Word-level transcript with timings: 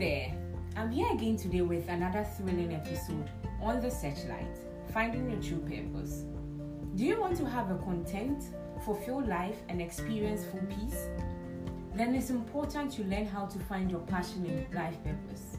there, 0.00 0.34
I'm 0.76 0.90
here 0.90 1.12
again 1.12 1.36
today 1.36 1.60
with 1.60 1.86
another 1.90 2.24
thrilling 2.24 2.72
episode 2.74 3.30
on 3.60 3.82
the 3.82 3.90
Searchlight 3.90 4.56
Finding 4.94 5.30
Your 5.30 5.42
True 5.42 5.58
Purpose. 5.58 6.24
Do 6.94 7.04
you 7.04 7.20
want 7.20 7.36
to 7.36 7.44
have 7.44 7.70
a 7.70 7.76
content, 7.76 8.44
fulfilled 8.82 9.28
life, 9.28 9.58
and 9.68 9.82
experience 9.82 10.46
full 10.46 10.62
peace? 10.70 11.04
Then 11.94 12.14
it's 12.14 12.30
important 12.30 12.92
to 12.92 13.04
learn 13.04 13.26
how 13.26 13.44
to 13.44 13.58
find 13.58 13.90
your 13.90 14.00
passion 14.00 14.46
and 14.46 14.74
life 14.74 14.96
purpose. 15.04 15.58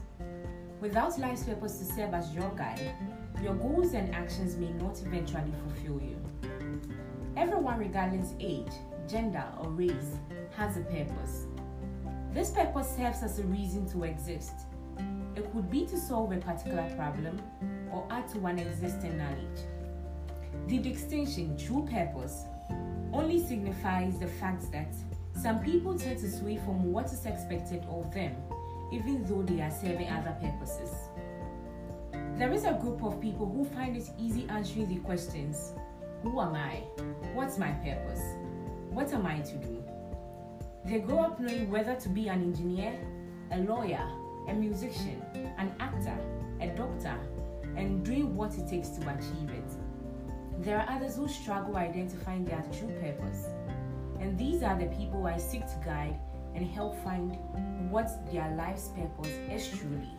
Without 0.80 1.16
life's 1.20 1.44
purpose 1.44 1.78
to 1.78 1.84
serve 1.84 2.12
as 2.12 2.34
your 2.34 2.50
guide, 2.56 2.96
your 3.40 3.54
goals 3.54 3.94
and 3.94 4.12
actions 4.12 4.56
may 4.56 4.72
not 4.72 5.00
eventually 5.02 5.52
fulfill 5.68 6.02
you. 6.02 6.18
Everyone, 7.36 7.78
regardless 7.78 8.34
age, 8.40 8.72
gender, 9.08 9.44
or 9.60 9.70
race, 9.70 10.16
has 10.56 10.78
a 10.78 10.80
purpose. 10.80 11.46
This 12.32 12.50
purpose 12.50 12.96
serves 12.96 13.22
as 13.22 13.38
a 13.38 13.44
reason 13.44 13.86
to 13.90 14.04
exist. 14.04 14.54
It 15.36 15.52
could 15.52 15.70
be 15.70 15.86
to 15.86 15.98
solve 15.98 16.32
a 16.32 16.38
particular 16.38 16.90
problem 16.96 17.42
or 17.92 18.06
add 18.10 18.26
to 18.30 18.38
one 18.38 18.58
existing 18.58 19.18
knowledge. 19.18 19.60
The 20.66 20.78
distinction, 20.78 21.58
true 21.58 21.86
purpose, 21.90 22.44
only 23.12 23.38
signifies 23.38 24.18
the 24.18 24.26
fact 24.26 24.72
that 24.72 24.94
some 25.42 25.60
people 25.60 25.98
tend 25.98 26.20
to 26.20 26.30
sway 26.30 26.56
from 26.56 26.90
what 26.90 27.06
is 27.06 27.26
expected 27.26 27.84
of 27.90 28.12
them, 28.14 28.34
even 28.90 29.24
though 29.24 29.42
they 29.42 29.60
are 29.60 29.70
serving 29.70 30.08
other 30.08 30.34
purposes. 30.40 30.90
There 32.38 32.52
is 32.52 32.64
a 32.64 32.78
group 32.80 33.02
of 33.04 33.20
people 33.20 33.46
who 33.46 33.66
find 33.76 33.94
it 33.94 34.08
easy 34.18 34.46
answering 34.48 34.88
the 34.88 35.00
questions 35.00 35.72
Who 36.22 36.40
am 36.40 36.54
I? 36.54 36.76
What's 37.34 37.58
my 37.58 37.72
purpose? 37.72 38.22
What 38.88 39.12
am 39.12 39.26
I 39.26 39.40
to 39.40 39.56
do? 39.58 39.84
They 40.84 40.98
grow 40.98 41.20
up 41.20 41.38
knowing 41.38 41.70
whether 41.70 41.94
to 41.94 42.08
be 42.08 42.28
an 42.28 42.42
engineer, 42.42 42.98
a 43.52 43.58
lawyer, 43.58 44.04
a 44.48 44.52
musician, 44.52 45.22
an 45.58 45.72
actor, 45.78 46.18
a 46.60 46.68
doctor, 46.68 47.16
and 47.76 48.04
doing 48.04 48.34
what 48.34 48.58
it 48.58 48.68
takes 48.68 48.88
to 48.90 49.08
achieve 49.08 49.50
it. 49.50 49.70
There 50.60 50.80
are 50.80 50.96
others 50.96 51.16
who 51.16 51.28
struggle 51.28 51.76
identifying 51.76 52.44
their 52.44 52.64
true 52.78 52.92
purpose, 53.00 53.46
and 54.20 54.36
these 54.36 54.62
are 54.62 54.78
the 54.78 54.86
people 54.86 55.26
I 55.26 55.38
seek 55.38 55.66
to 55.66 55.80
guide 55.84 56.18
and 56.54 56.66
help 56.66 57.02
find 57.04 57.36
what 57.90 58.10
their 58.32 58.52
life's 58.56 58.88
purpose 58.88 59.32
is 59.50 59.78
truly. 59.78 60.10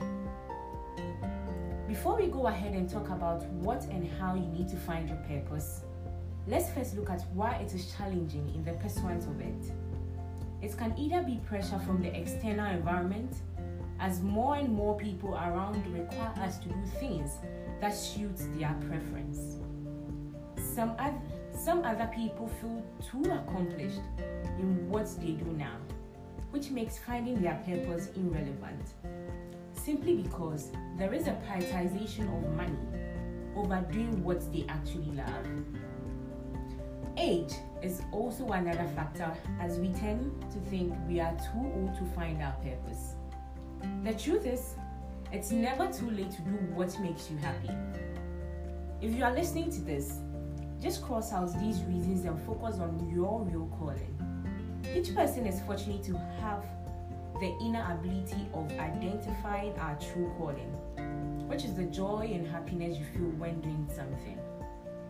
Before 1.87 2.15
we 2.15 2.27
go 2.27 2.47
ahead 2.47 2.73
and 2.73 2.89
talk 2.89 3.09
about 3.09 3.43
what 3.51 3.83
and 3.85 4.09
how 4.19 4.35
you 4.35 4.47
need 4.47 4.69
to 4.69 4.77
find 4.77 5.09
your 5.09 5.17
purpose, 5.27 5.81
let's 6.47 6.71
first 6.71 6.95
look 6.95 7.09
at 7.09 7.21
why 7.33 7.55
it 7.55 7.73
is 7.73 7.93
challenging 7.95 8.51
in 8.55 8.63
the 8.63 8.73
pursuit 8.73 9.23
of 9.27 9.39
it. 9.41 9.71
It 10.63 10.77
can 10.77 10.97
either 10.97 11.21
be 11.21 11.41
pressure 11.45 11.77
from 11.79 12.01
the 12.01 12.17
external 12.17 12.71
environment, 12.71 13.35
as 13.99 14.21
more 14.21 14.55
and 14.55 14.73
more 14.73 14.95
people 14.97 15.35
around 15.35 15.85
require 15.93 16.33
us 16.39 16.57
to 16.59 16.69
do 16.69 16.85
things 17.01 17.31
that 17.81 17.93
suit 17.93 18.37
their 18.57 18.73
preference. 18.87 19.57
Some, 20.55 20.95
other, 20.97 21.19
some 21.51 21.83
other 21.83 22.09
people 22.15 22.47
feel 22.61 22.81
too 23.11 23.29
accomplished 23.29 23.99
in 24.57 24.89
what 24.89 25.09
they 25.19 25.31
do 25.31 25.51
now, 25.57 25.75
which 26.51 26.71
makes 26.71 26.97
finding 26.97 27.41
their 27.41 27.61
purpose 27.65 28.07
irrelevant. 28.15 28.93
Simply 29.73 30.15
because 30.15 30.71
there 30.97 31.13
is 31.13 31.27
a 31.27 31.37
prioritization 31.45 32.23
of 32.37 32.55
money 32.55 32.79
over 33.57 33.85
doing 33.91 34.23
what 34.23 34.39
they 34.53 34.65
actually 34.69 35.11
love. 35.11 35.45
Age 37.17 37.53
is 37.83 38.01
also 38.11 38.47
another 38.53 38.87
factor 38.95 39.31
as 39.59 39.77
we 39.77 39.89
tend 39.89 40.31
to 40.51 40.59
think 40.69 40.93
we 41.07 41.19
are 41.19 41.33
too 41.33 41.71
old 41.75 41.95
to 41.97 42.05
find 42.15 42.41
our 42.41 42.53
purpose. 42.53 43.15
The 44.03 44.13
truth 44.13 44.47
is, 44.47 44.75
it's 45.31 45.51
never 45.51 45.91
too 45.91 46.09
late 46.09 46.31
to 46.31 46.41
do 46.41 46.51
what 46.73 46.97
makes 46.99 47.29
you 47.29 47.37
happy. 47.37 47.69
If 49.01 49.13
you 49.13 49.23
are 49.23 49.33
listening 49.33 49.71
to 49.71 49.81
this, 49.81 50.19
just 50.81 51.03
cross 51.03 51.31
out 51.33 51.53
these 51.59 51.83
reasons 51.83 52.25
and 52.25 52.39
focus 52.45 52.79
on 52.79 53.11
your 53.13 53.43
real 53.43 53.69
calling. 53.77 54.17
Each 54.95 55.13
person 55.13 55.45
is 55.45 55.61
fortunate 55.61 56.03
to 56.03 56.17
have 56.41 56.65
the 57.39 57.55
inner 57.61 57.85
ability 57.91 58.47
of 58.53 58.71
identifying 58.79 59.73
our 59.77 59.97
true 59.99 60.33
calling, 60.37 60.71
which 61.47 61.63
is 61.63 61.75
the 61.75 61.85
joy 61.85 62.31
and 62.33 62.47
happiness 62.47 62.97
you 62.97 63.05
feel 63.05 63.29
when 63.37 63.61
doing 63.61 63.87
something. 63.93 64.39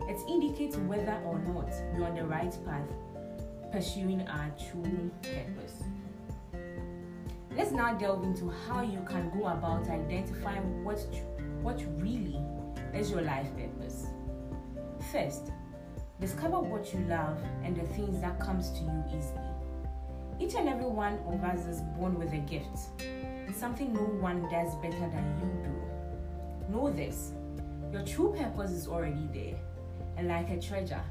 It 0.08 0.18
indicates 0.28 0.76
whether 0.76 1.20
or 1.24 1.38
not 1.38 1.72
you're 1.96 2.06
on 2.06 2.14
the 2.14 2.24
right 2.24 2.56
path 2.64 2.88
pursuing 3.72 4.26
our 4.28 4.50
true 4.70 5.10
purpose. 5.22 5.82
Let's 7.56 7.72
now 7.72 7.94
delve 7.94 8.22
into 8.22 8.52
how 8.68 8.82
you 8.82 9.04
can 9.08 9.30
go 9.30 9.46
about 9.46 9.88
identifying 9.88 10.84
what, 10.84 11.00
what 11.62 11.82
really 11.96 12.38
is 12.92 13.10
your 13.10 13.22
life 13.22 13.48
purpose. 13.56 14.06
First, 15.10 15.50
discover 16.20 16.60
what 16.60 16.92
you 16.94 17.00
love 17.08 17.38
and 17.64 17.76
the 17.76 17.86
things 17.94 18.20
that 18.20 18.38
comes 18.38 18.70
to 18.70 18.84
you 18.84 19.04
easily. 19.08 19.54
Each 20.38 20.54
and 20.54 20.68
every 20.68 20.86
one 20.86 21.18
of 21.26 21.42
us 21.42 21.66
is 21.66 21.80
born 21.96 22.18
with 22.18 22.32
a 22.32 22.38
gift, 22.38 22.78
something 23.56 23.92
no 23.92 24.00
one 24.00 24.42
does 24.50 24.74
better 24.76 24.98
than 24.98 25.24
you 25.40 25.64
do. 25.64 26.72
Know 26.72 26.90
this 26.90 27.32
your 27.92 28.02
true 28.02 28.34
purpose 28.36 28.72
is 28.72 28.88
already 28.88 29.28
there, 29.32 29.58
and 30.16 30.28
like 30.28 30.50
a 30.50 30.60
treasure, 30.60 31.02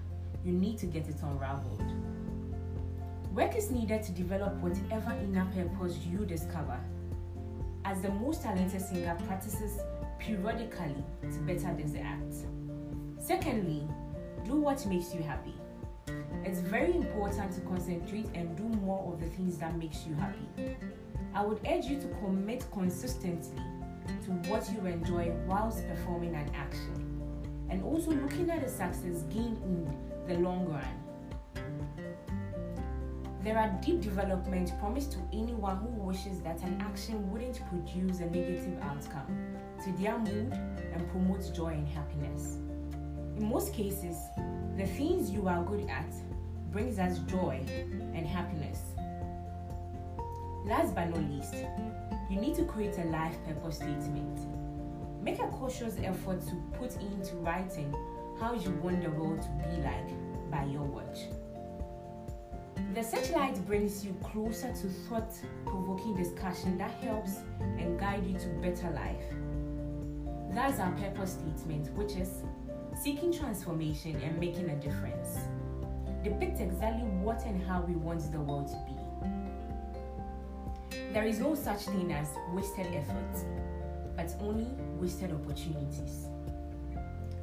you 0.43 0.51
need 0.51 0.77
to 0.79 0.85
get 0.85 1.07
it 1.07 1.15
unraveled. 1.21 1.81
Work 3.33 3.55
is 3.55 3.71
needed 3.71 4.03
to 4.03 4.11
develop 4.11 4.53
whatever 4.57 5.11
inner 5.23 5.47
purpose 5.55 5.97
you 6.05 6.25
discover. 6.25 6.79
As 7.85 8.01
the 8.01 8.09
most 8.09 8.43
talented 8.43 8.81
singer 8.81 9.17
practices 9.27 9.79
periodically 10.19 11.03
to 11.21 11.39
better 11.39 11.75
this 11.75 11.95
act. 12.01 12.35
Secondly, 13.19 13.87
do 14.45 14.55
what 14.55 14.85
makes 14.85 15.13
you 15.13 15.23
happy. 15.23 15.55
It's 16.45 16.59
very 16.59 16.95
important 16.95 17.53
to 17.53 17.61
concentrate 17.61 18.27
and 18.33 18.55
do 18.55 18.63
more 18.63 19.13
of 19.13 19.19
the 19.19 19.27
things 19.27 19.57
that 19.57 19.77
makes 19.77 20.05
you 20.05 20.13
happy. 20.15 20.77
I 21.33 21.43
would 21.43 21.59
urge 21.67 21.85
you 21.85 21.99
to 22.01 22.07
commit 22.21 22.65
consistently 22.71 23.61
to 24.25 24.31
what 24.49 24.69
you 24.71 24.85
enjoy 24.85 25.31
whilst 25.47 25.87
performing 25.87 26.35
an 26.35 26.51
action 26.53 27.12
and 27.69 27.83
also 27.83 28.11
looking 28.11 28.49
at 28.49 28.61
the 28.61 28.69
success 28.69 29.23
gained 29.33 29.57
in 29.63 29.87
the 30.27 30.35
long 30.35 30.65
run. 30.67 31.03
There 33.43 33.57
are 33.57 33.77
deep 33.81 33.99
developments 33.99 34.71
promised 34.79 35.11
to 35.13 35.17
anyone 35.33 35.77
who 35.77 35.87
wishes 36.01 36.39
that 36.41 36.61
an 36.63 36.79
action 36.79 37.29
wouldn't 37.29 37.59
produce 37.67 38.19
a 38.19 38.25
negative 38.25 38.81
outcome 38.81 39.57
to 39.83 39.91
their 40.01 40.17
mood 40.17 40.53
and 40.93 41.09
promote 41.11 41.53
joy 41.53 41.73
and 41.73 41.87
happiness. 41.87 42.57
In 43.37 43.49
most 43.49 43.73
cases, 43.73 44.15
the 44.77 44.85
things 44.85 45.29
you 45.29 45.49
are 45.49 45.61
good 45.63 45.89
at 45.89 46.09
brings 46.71 46.99
us 46.99 47.19
joy 47.19 47.61
and 48.13 48.25
happiness. 48.25 48.79
Last 50.65 50.95
but 50.95 51.09
not 51.09 51.29
least, 51.29 51.55
you 52.29 52.39
need 52.39 52.55
to 52.55 52.63
create 52.63 52.97
a 52.97 53.03
life 53.05 53.35
purpose 53.45 53.75
statement. 53.75 54.62
Make 55.23 55.39
a 55.39 55.47
cautious 55.47 55.95
effort 56.03 56.41
to 56.47 56.55
put 56.77 56.97
into 56.97 57.35
writing 57.37 57.95
how 58.41 58.53
you 58.53 58.71
want 58.83 59.01
the 59.01 59.09
world 59.09 59.41
to 59.41 59.47
be 59.69 59.81
like 59.81 60.09
by 60.51 60.65
your 60.65 60.83
watch. 60.83 61.19
The 62.93 63.01
searchlight 63.01 63.65
brings 63.65 64.05
you 64.05 64.13
closer 64.21 64.73
to 64.73 64.87
thought 65.07 65.33
provoking 65.65 66.15
discussion 66.17 66.77
that 66.77 66.91
helps 67.01 67.37
and 67.59 67.97
guide 67.97 68.25
you 68.27 68.37
to 68.37 68.47
better 68.61 68.89
life. 68.91 69.23
That's 70.51 70.79
our 70.79 70.91
purpose 70.91 71.37
statement, 71.39 71.89
which 71.95 72.17
is 72.17 72.43
seeking 73.01 73.31
transformation 73.31 74.17
and 74.21 74.37
making 74.37 74.69
a 74.69 74.75
difference. 74.75 75.39
Depicts 76.21 76.59
exactly 76.59 77.07
what 77.21 77.45
and 77.45 77.63
how 77.65 77.81
we 77.81 77.95
want 77.95 78.29
the 78.31 78.39
world 78.39 78.67
to 78.67 78.77
be. 78.85 78.95
There 81.13 81.23
is 81.23 81.39
no 81.39 81.55
such 81.55 81.83
thing 81.85 82.11
as 82.11 82.27
wasted 82.53 82.87
effort, 82.87 83.45
but 84.15 84.35
only 84.41 84.67
wasted 84.99 85.31
opportunities. 85.31 86.27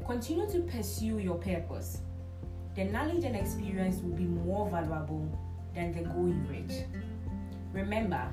Continue 0.06 0.50
to 0.50 0.60
pursue 0.60 1.18
your 1.18 1.36
purpose 1.36 2.02
the 2.76 2.84
knowledge 2.84 3.24
and 3.24 3.34
experience 3.34 4.00
will 4.00 4.16
be 4.16 4.24
more 4.24 4.68
valuable 4.70 5.26
than 5.74 5.92
the 5.92 6.02
goal 6.02 6.28
you 6.28 6.40
reach. 6.48 6.84
Remember, 7.72 8.32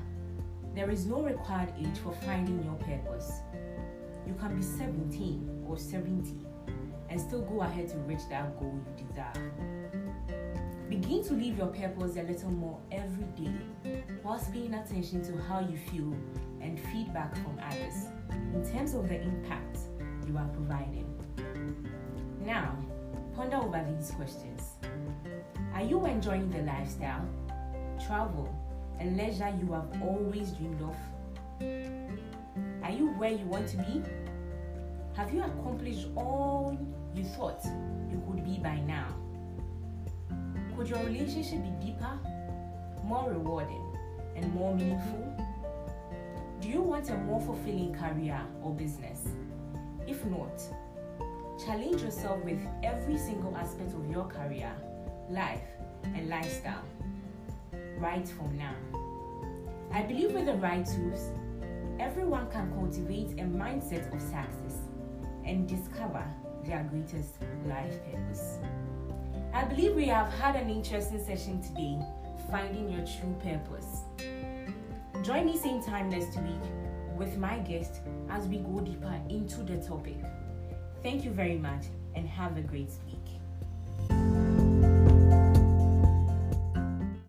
there 0.76 0.92
is 0.92 1.08
no 1.08 1.22
required 1.22 1.74
age 1.80 1.98
for 2.04 2.14
finding 2.24 2.64
your 2.64 2.76
purpose. 2.76 3.42
You 4.28 4.36
can 4.40 4.56
be 4.56 4.62
17 4.62 5.66
or 5.68 5.78
70 5.78 6.36
and 7.10 7.20
still 7.20 7.42
go 7.42 7.62
ahead 7.62 7.90
to 7.90 7.98
reach 8.00 8.30
that 8.30 8.60
goal 8.60 8.80
you 8.98 9.06
desire. 9.08 9.52
Begin 10.88 11.24
to 11.24 11.34
live 11.34 11.58
your 11.58 11.68
purpose 11.68 12.16
a 12.16 12.24
little 12.24 12.52
more 12.52 12.80
every 12.92 13.26
day 13.36 14.04
whilst 14.24 14.54
paying 14.54 14.76
attention 14.76 15.24
to 15.24 15.42
how 15.44 15.62
you 15.62 15.78
feel 15.92 16.16
and 16.62 16.80
feedback 16.80 17.36
from 17.36 17.60
others 17.62 18.08
in 18.58 18.72
terms 18.72 18.96
of 18.96 19.08
the 19.08 19.22
impact 19.22 19.78
you 20.28 20.36
are 20.38 20.48
providing. 20.48 21.06
Now, 22.44 22.76
Ponder 23.38 23.58
over 23.58 23.86
these 23.96 24.10
questions. 24.10 24.78
Are 25.76 25.84
you 25.84 26.04
enjoying 26.08 26.50
the 26.50 26.64
lifestyle, 26.64 27.24
travel, 28.04 28.50
and 29.00 29.16
leisure 29.16 29.54
you 29.62 29.74
have 29.74 30.02
always 30.02 30.50
dreamed 30.54 30.82
of? 30.82 30.96
Are 32.84 32.92
you 32.92 33.10
where 33.20 33.30
you 33.30 33.46
want 33.46 33.68
to 33.70 33.78
be? 33.78 34.02
Have 35.16 35.32
you 35.32 35.44
accomplished 35.44 36.08
all 36.16 36.76
you 37.14 37.24
thought 37.26 37.64
you 38.10 38.20
could 38.28 38.44
be 38.44 38.58
by 38.58 38.80
now? 38.80 39.14
Could 40.76 40.90
your 40.90 41.04
relationship 41.04 41.62
be 41.62 41.86
deeper, 41.86 42.20
more 43.04 43.30
rewarding, 43.30 43.86
and 44.36 44.52
more 44.52 44.74
meaningful? 44.76 45.48
Do 46.62 46.70
you 46.70 46.82
want 46.82 47.10
a 47.10 47.18
more 47.18 47.40
fulfilling 47.40 47.94
career 47.94 48.42
or 48.64 48.74
business? 48.74 49.28
If 50.08 50.26
not, 50.26 50.62
challenge 51.64 52.02
yourself 52.02 52.44
with 52.44 52.60
every 52.84 53.18
single 53.18 53.56
aspect 53.56 53.94
of 53.94 54.10
your 54.10 54.26
career, 54.26 54.72
life, 55.30 55.62
and 56.04 56.28
lifestyle 56.30 56.84
right 58.00 58.28
from 58.28 58.58
now. 58.58 58.76
I 59.92 60.02
believe 60.02 60.34
with 60.34 60.48
the 60.48 60.56
right 60.56 60.86
tools, 60.86 61.32
everyone 62.00 62.50
can 62.52 62.72
cultivate 62.74 63.32
a 63.40 63.44
mindset 63.44 64.14
of 64.14 64.22
success 64.22 64.82
and 65.46 65.68
discover 65.68 66.26
their 66.66 66.84
greatest 66.90 67.36
life 67.68 68.00
purpose. 68.12 68.58
I 69.54 69.64
believe 69.64 69.96
we 69.96 70.06
have 70.08 70.32
had 70.34 70.56
an 70.56 70.70
interesting 70.70 71.24
session 71.24 71.62
today, 71.62 72.00
finding 72.52 72.90
your 72.90 73.06
true 73.06 73.36
purpose. 73.44 74.02
Join 75.28 75.46
me 75.46 75.58
same 75.58 75.84
time 75.84 76.10
next 76.10 76.38
week 76.38 76.64
with 77.18 77.38
my 77.38 77.58
guest 77.58 78.00
as 78.30 78.48
we 78.48 78.60
go 78.60 78.80
deeper 78.80 79.20
into 79.28 79.62
the 79.62 79.76
topic. 79.86 80.16
Thank 81.04 81.26
you 81.26 81.32
very 81.32 81.58
much 81.58 81.88
and 82.16 82.26
have 82.26 82.56
a 82.56 82.62
great 82.62 82.92
week. 83.06 83.42